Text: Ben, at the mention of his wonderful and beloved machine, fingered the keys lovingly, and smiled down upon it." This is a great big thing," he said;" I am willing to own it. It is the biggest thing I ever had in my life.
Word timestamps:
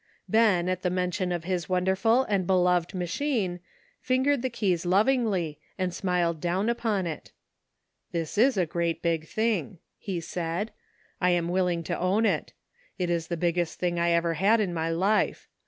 Ben, 0.27 0.67
at 0.67 0.81
the 0.81 0.89
mention 0.89 1.31
of 1.31 1.43
his 1.43 1.69
wonderful 1.69 2.23
and 2.23 2.47
beloved 2.47 2.95
machine, 2.95 3.59
fingered 3.99 4.41
the 4.41 4.49
keys 4.49 4.83
lovingly, 4.83 5.59
and 5.77 5.93
smiled 5.93 6.41
down 6.41 6.69
upon 6.69 7.05
it." 7.05 7.31
This 8.11 8.35
is 8.35 8.57
a 8.57 8.65
great 8.65 9.03
big 9.03 9.27
thing," 9.27 9.77
he 9.99 10.19
said;" 10.19 10.71
I 11.21 11.29
am 11.29 11.49
willing 11.49 11.83
to 11.83 11.99
own 11.99 12.25
it. 12.25 12.51
It 12.97 13.11
is 13.11 13.27
the 13.27 13.37
biggest 13.37 13.77
thing 13.77 13.99
I 13.99 14.09
ever 14.09 14.33
had 14.33 14.59
in 14.59 14.73
my 14.73 14.89
life. 14.89 15.47